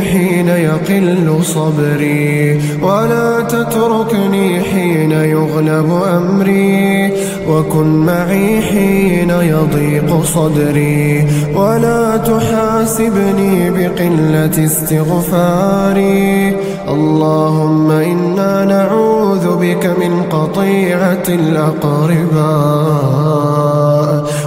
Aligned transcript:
حين 0.00 0.48
يقل 0.48 1.44
صبري 1.44 2.60
ولا 2.82 3.40
تتركني 3.40 4.60
حين 4.60 5.12
يغلب 5.12 6.02
أمري 6.16 7.12
وكن 7.48 7.86
معي 7.86 8.60
حين 8.60 9.30
يضيق 9.30 10.22
صدري 10.22 11.24
ولا 11.54 12.16
تحاسبني 12.16 13.70
بقلة 13.70 14.64
استغفاري 14.64 16.56
اللهم 16.88 17.90
إنا 17.90 18.64
نعوذ 18.64 19.56
بك 19.56 19.86
من 19.86 20.22
قطيعة 20.22 21.22
الأقرباء 21.28 22.64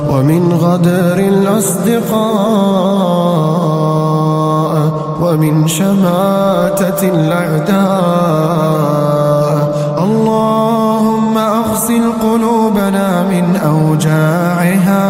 ومن 0.10 0.54
غدر 0.54 1.20
الأصدقاء 1.20 2.78
ومن 5.28 5.68
شماتة 5.68 7.02
الأعداء. 7.04 8.48
اللهم 10.04 11.38
أغسل 11.38 12.12
قلوبنا 12.22 13.24
من 13.24 13.56
أوجاعها 13.56 15.08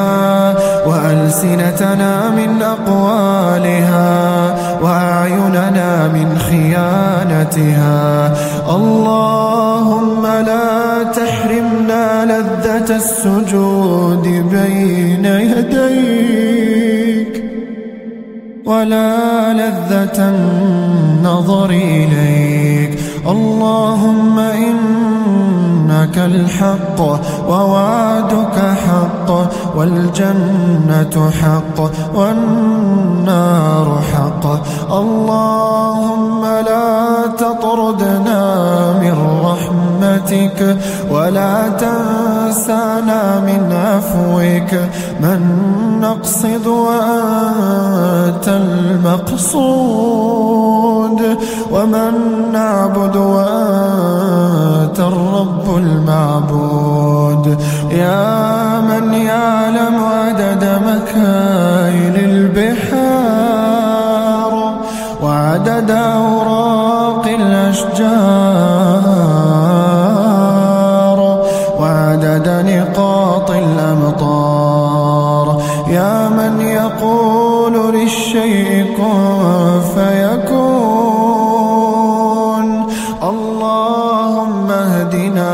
وألسنتنا 0.87 2.29
من 2.29 2.61
أقوالها 2.61 4.55
وأعيننا 4.81 6.07
من 6.07 6.37
خيانتها. 6.49 8.33
اللهم 8.75 10.25
لا 10.25 11.03
تحرمنا 11.03 12.25
لذة 12.25 12.95
السجود 12.95 14.25
بين 14.51 15.25
يديك. 15.25 16.27
ولا 18.67 19.53
لذة 19.53 20.29
النظر 20.29 21.69
إليك. 21.69 22.99
اللهم 23.27 24.39
إنك 24.39 26.17
الحق 26.17 26.99
ووعدك 27.49 28.57
حق 28.87 29.29
والجنة 29.77 31.15
حق 31.41 31.77
والنار 32.15 33.87
حق. 34.13 34.45
اللهم 34.93 36.41
لا 36.45 37.27
تطردنا 37.37 38.26
رحمتك 40.27 40.77
ولا 41.11 41.69
تنسانا 41.69 43.39
من 43.39 43.71
عفوك. 43.71 44.73
من 45.21 45.41
نقصد 46.01 46.67
وأنت 46.67 48.47
المقصود. 48.47 49.77
ومن 51.71 52.13
نعبد 52.53 53.15
وأنت 53.15 54.99
الرب 54.99 55.77
المعبود. 55.77 57.57
يا 57.91 58.81
من 58.81 59.13
يعلم 59.13 60.03
عدد 60.03 60.63
مكاين 60.87 62.15
البحار 62.15 63.37
وعدد 65.23 65.91
أوراق 65.91 67.27
الأشجار. 67.27 68.86
فيكون. 79.95 81.17
اللهم 83.23 84.71
اهدنا 84.71 85.53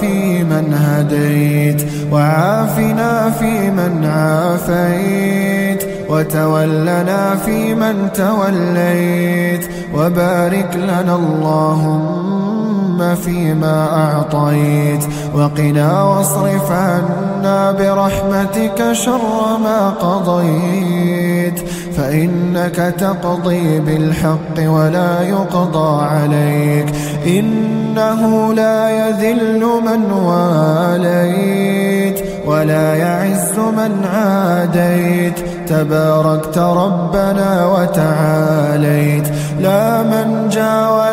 فيمن 0.00 0.74
هديت 0.74 1.82
وعافنا 2.12 3.30
فيمن 3.30 4.04
عافيت 4.04 5.84
وتولنا 6.08 7.36
فيمن 7.36 8.12
توليت 8.12 9.68
وبارك 9.94 10.76
لنا 10.76 11.14
اللهم 11.16 12.77
فيما 13.24 13.88
أعطيت. 13.92 15.04
وقنا 15.34 16.02
واصرف 16.02 16.72
عنا 16.72 17.72
برحمتك 17.72 18.92
شر 18.92 19.58
ما 19.62 19.90
قضيت. 19.90 21.60
فإنك 21.96 22.94
تقضي 22.98 23.80
بالحق 23.80 24.58
ولا 24.58 25.22
يقضى 25.22 26.04
عليك. 26.04 26.86
إنه 27.26 28.54
لا 28.54 28.90
يذل 28.90 29.60
من 29.60 30.12
واليت 30.12 32.24
ولا 32.46 32.94
يعز 32.94 33.58
من 33.58 34.04
عاديت. 34.14 35.34
تباركت 35.68 36.58
ربنا 36.58 37.66
وتعاليت. 37.66 39.28
لا 39.60 40.02
من 40.02 40.48
جاء 40.48 41.07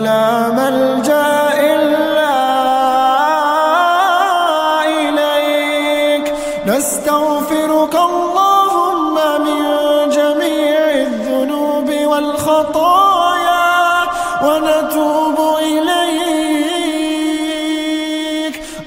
نستغفرك 6.86 7.96
اللهم 7.96 9.16
من 9.46 9.62
جميع 10.10 10.80
الذنوب 11.10 11.90
والخطايا 12.12 13.70
ونتوب 14.46 15.38
إليك. 15.58 16.06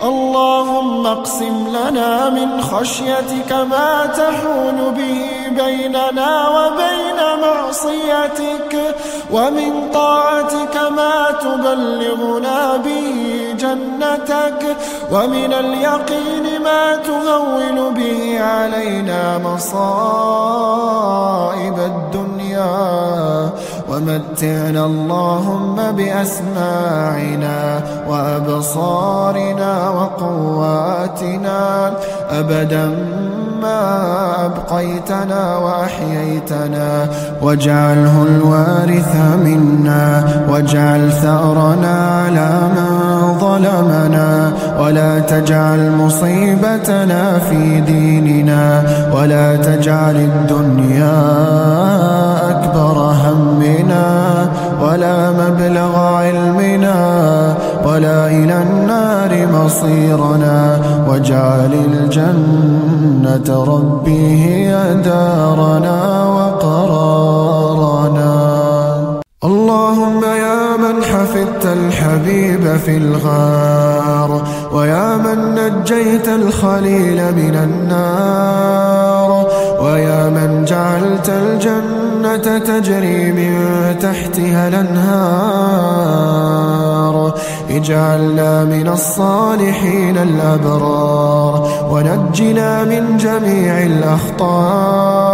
اللهم 0.03 0.78
أقسم 1.12 1.69
لنا 1.69 2.30
من 2.30 2.62
خشيتك 2.62 3.52
ما 3.52 4.06
تحول 4.06 4.78
به 4.96 5.20
بيننا 5.64 6.48
وبين 6.48 7.19
معصيتك 7.42 8.96
ومن 9.32 9.91
طاعتك 9.94 10.76
ما 10.96 11.30
تبلغنا 11.42 12.76
به 12.76 13.08
جنتك 13.58 14.76
ومن 15.12 15.52
اليقين 15.52 16.62
ما 16.64 16.96
تهون 16.96 17.94
به 17.94 18.40
علينا 18.40 19.38
مصائب. 19.38 21.07
ومتعنا 23.98 24.86
اللهم 24.86 25.76
بأسماعنا 25.92 27.82
وأبصارنا 28.09 29.88
وقواتنا. 29.88 31.92
أبدا 32.31 32.87
ما 33.62 33.82
أبقيتنا 34.47 35.56
وأحييتنا. 35.56 37.08
واجعله 37.42 38.22
الوارث 38.22 39.16
منا. 39.44 40.25
واجعل 40.50 41.12
ثأرنا 41.12 41.97
على 42.25 42.50
من 42.76 42.92
ظلمنا. 43.41 44.28
ولا 44.78 45.21
تجعل 45.21 45.93
مصيبتنا 45.97 47.39
في 47.39 47.81
ديننا 47.81 48.83
ولا 49.15 49.56
تجعل 49.56 50.16
الدنيا 50.16 51.19
أكبر 52.50 52.97
همنا 53.25 54.06
ولا 54.83 55.31
مبلغ 55.31 55.97
علمنا 55.97 56.99
ولا 57.84 58.27
إلى 58.27 58.62
النار 58.62 59.33
مصيرنا 59.53 60.78
واجعل 61.09 61.72
الجنة 61.88 63.65
ربي 63.65 64.44
هي 64.44 64.94
دارنا. 65.05 65.47
نجيت 75.88 76.29
الخليل 76.29 77.35
من 77.35 77.55
النار 77.64 79.46
ويا 79.81 80.29
من 80.29 80.64
جعلت 80.64 81.29
الجنة 81.29 82.58
تجري 82.58 83.32
من 83.32 83.55
تحتها 84.00 84.69
الأنهار. 84.69 86.08
اجعلنا 87.70 88.64
من 88.64 88.88
الصالحين 88.88 90.19
الأبرار 90.19 91.69
ونجنا 91.90 92.85
من 92.85 93.17
جميع 93.17 93.82
الأخطار 93.82 95.29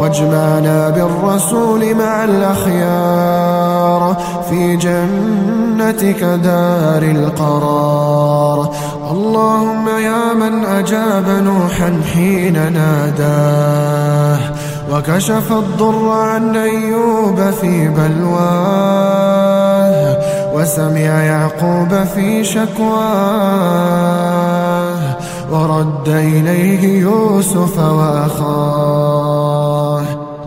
واجمعنا 0.00 0.88
بالرسول 0.88 1.94
مع 1.94 2.24
الأخيار 2.24 4.16
في 4.50 4.76
جنتك 4.76 6.24
دار 6.24 7.02
القرار. 7.02 8.70
اللهم 9.10 9.88
يا 9.88 10.32
من 10.32 10.64
أجاب 10.64 11.28
نوحا 11.28 12.00
حين 12.14 12.72
ناداه 12.72 14.38
وكشف 14.92 15.52
الضر 15.52 16.08
عن 16.08 16.56
أيوب 16.56 17.50
في 17.60 17.88
بلواه 17.88 18.94
وسمع 20.54 21.22
يعقوب 21.22 22.04
في 22.14 22.44
شكواه 22.44 22.94
ورد 25.50 26.08
إليه 26.08 27.00
يوسف 27.00 27.78
وأخاه. 27.78 29.53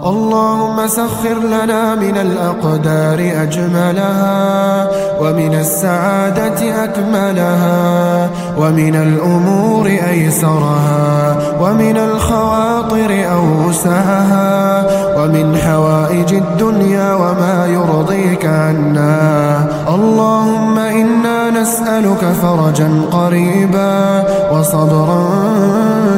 اللهم 0.05 0.87
سخر 0.87 1.37
لنا 1.39 1.95
من 1.95 2.17
الأقدار 2.17 3.19
أجملها 3.43 4.87
ومن 5.21 5.53
السعادة 5.53 6.83
أكملها 6.83 8.29
ومن 8.59 8.95
الأمور 8.95 9.87
أيسرها 9.87 11.37
ومن 11.61 11.97
الخواطر 11.97 13.11
أوسعها 13.33 14.85
ومن 15.17 15.57
حوائج 15.57 16.33
الدنيا 16.33 17.13
وما 17.13 17.67
يرضيك 17.67 18.45
عنا. 18.45 19.65
اللهم 19.89 20.77
إنا 20.79 21.49
نسألك 21.61 22.25
فرجا 22.41 22.89
قريبا 23.11 24.23
وصبرا 24.51 25.27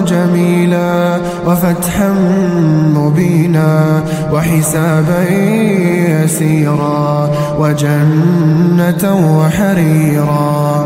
جميلا. 0.08 0.19
وفتحا 1.50 2.10
مبينا 2.96 4.04
وحسابا 4.34 5.24
يسيرا 6.10 7.30
وجنة 7.60 9.04
وحريرا 9.38 10.79